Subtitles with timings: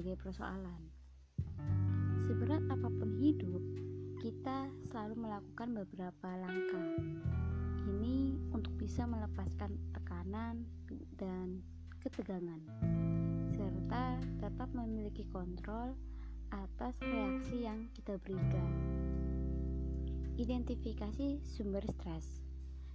[0.00, 0.80] berbagai persoalan.
[2.24, 3.60] Seberat apa pun hidup,
[4.24, 6.88] kita selalu melakukan beberapa langkah.
[7.84, 10.64] Ini untuk bisa melepaskan tekanan
[11.20, 11.60] dan
[12.00, 12.64] ketegangan,
[13.52, 15.92] serta tetap memiliki kontrol
[16.48, 18.72] atas reaksi yang kita berikan.
[20.40, 22.40] Identifikasi sumber stres.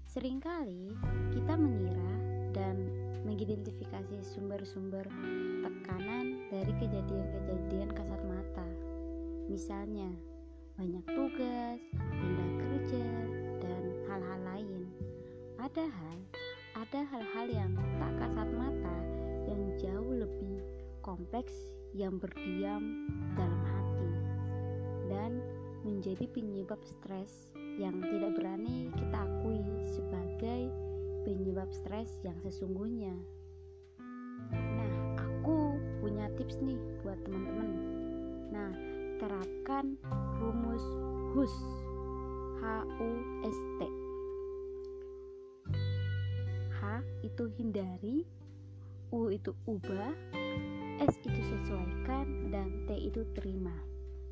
[0.09, 0.89] Seringkali
[1.37, 2.24] kita mengira
[2.55, 2.87] dan
[3.27, 5.03] mengidentifikasi sumber-sumber
[5.59, 8.67] tekanan dari kejadian-kejadian kasat mata.
[9.51, 10.07] Misalnya,
[10.79, 13.05] banyak tugas, pindah kerja,
[13.59, 14.81] dan hal-hal lain.
[15.59, 16.17] Padahal,
[16.79, 18.97] ada hal-hal yang tak kasat mata
[19.51, 20.63] yang jauh lebih
[21.03, 21.53] kompleks
[21.93, 24.11] yang berdiam dalam hati
[25.07, 25.31] dan
[25.85, 30.73] menjadi penyebab stres yang tidak berani kita akui sebagai
[31.25, 33.17] penyebab stres yang sesungguhnya.
[34.53, 37.69] Nah, aku punya tips nih buat teman-teman.
[38.53, 38.71] Nah,
[39.17, 39.97] terapkan
[40.37, 40.85] rumus
[41.33, 41.55] HUS
[42.61, 42.63] H
[43.01, 43.11] U
[43.43, 43.81] S T.
[46.77, 46.81] H
[47.25, 48.23] itu hindari
[49.09, 50.13] U itu ubah
[51.01, 53.75] S itu sesuaikan dan T itu terima.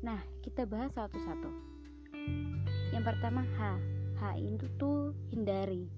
[0.00, 1.50] Nah kita bahas satu-satu.
[2.92, 3.80] Yang pertama H.
[4.20, 5.88] H itu tuh hindari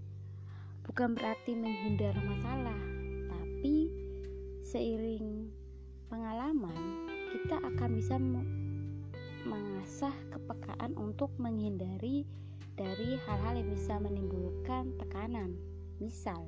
[0.86, 2.80] bukan berarti menghindar masalah
[3.30, 3.90] tapi
[4.62, 5.50] seiring
[6.06, 8.16] pengalaman kita akan bisa
[9.46, 12.26] mengasah kepekaan untuk menghindari
[12.76, 15.56] dari hal-hal yang bisa menimbulkan tekanan.
[15.96, 16.44] Misal,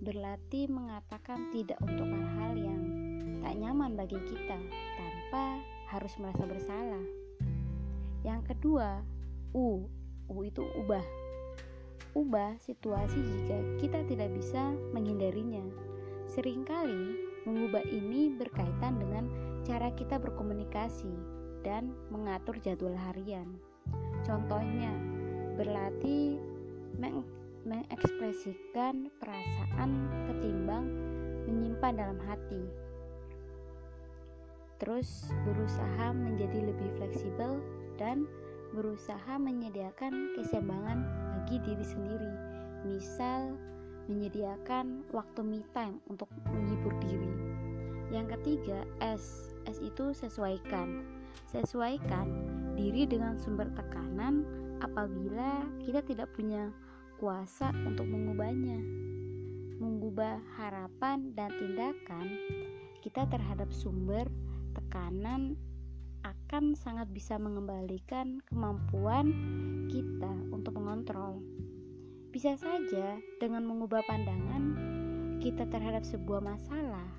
[0.00, 2.82] berlatih mengatakan tidak untuk hal-hal yang
[3.44, 4.58] tak nyaman bagi kita
[4.96, 5.60] tanpa
[5.92, 7.04] harus merasa bersalah.
[8.24, 9.04] Yang kedua,
[9.52, 9.86] U.
[10.28, 11.27] U itu ubah.
[12.18, 15.62] Ubah situasi jika kita tidak bisa menghindarinya.
[16.26, 17.14] Seringkali
[17.46, 19.30] mengubah ini berkaitan dengan
[19.62, 21.14] cara kita berkomunikasi
[21.62, 23.46] dan mengatur jadwal harian.
[24.26, 24.90] Contohnya,
[25.54, 26.42] berlatih
[26.98, 27.22] meng
[27.62, 29.90] mengekspresikan perasaan
[30.26, 30.90] ketimbang
[31.46, 32.66] menyimpan dalam hati.
[34.82, 37.62] Terus berusaha menjadi lebih fleksibel
[37.94, 38.26] dan
[38.74, 42.32] berusaha menyediakan keseimbangan bagi diri sendiri.
[42.84, 43.56] Misal,
[44.04, 47.32] menyediakan waktu me time untuk menghibur diri.
[48.12, 49.56] Yang ketiga, S.
[49.64, 51.08] S itu sesuaikan
[51.48, 52.28] Sesuaikan
[52.76, 54.44] diri dengan sumber tekanan
[54.84, 56.68] apabila kita tidak punya
[57.16, 58.76] kuasa untuk mengubahnya.
[59.80, 62.28] Mengubah harapan dan tindakan
[63.00, 64.28] kita terhadap sumber
[64.76, 65.56] tekanan
[66.28, 69.32] akan sangat bisa mengembalikan kemampuan
[69.88, 70.47] kita
[70.88, 71.44] mengontrol.
[72.32, 74.72] Bisa saja dengan mengubah pandangan
[75.36, 77.12] kita terhadap sebuah masalah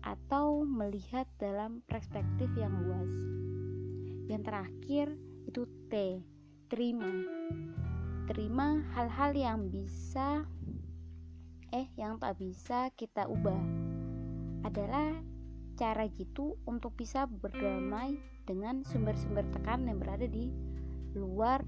[0.00, 3.12] atau melihat dalam perspektif yang luas.
[4.32, 5.06] Yang terakhir
[5.44, 6.24] itu T,
[6.72, 7.12] terima.
[8.32, 10.48] Terima hal-hal yang bisa
[11.68, 13.60] eh yang tak bisa kita ubah.
[14.64, 15.20] Adalah
[15.76, 18.16] cara gitu untuk bisa berdamai
[18.48, 20.48] dengan sumber-sumber tekanan yang berada di
[21.12, 21.60] luar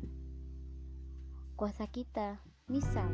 [1.55, 2.43] kuasa kita.
[2.67, 3.07] Misal,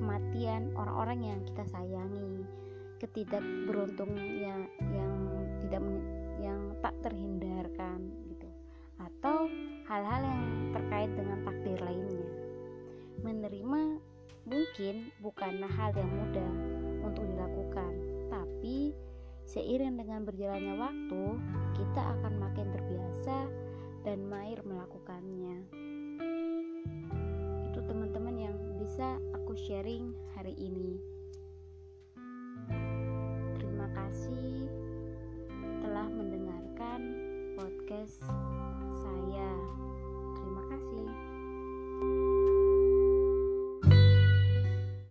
[0.00, 2.40] kematian orang-orang yang kita sayangi,
[3.04, 5.12] ketidakberuntungnya yang
[5.60, 5.84] tidak
[6.40, 8.12] yang tak terhindarkan
[9.02, 9.50] atau
[9.90, 12.28] hal-hal yang terkait dengan takdir lainnya.
[13.20, 13.82] Menerima
[14.48, 16.52] mungkin bukanlah hal yang mudah
[17.04, 17.92] untuk dilakukan,
[18.32, 18.96] tapi
[19.44, 21.24] seiring dengan berjalannya waktu,
[21.76, 23.38] kita akan makin terbiasa
[24.06, 25.91] dan mahir melakukannya.
[29.52, 30.96] Aku sharing hari ini.